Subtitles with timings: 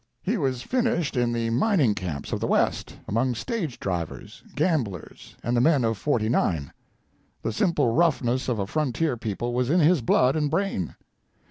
[0.23, 5.55] "He was finished in the mining camps of the West among stage drivers, gamblers and
[5.55, 6.73] the men of '49.
[7.43, 10.95] The simple roughness of a frontier people was in his blood and brain.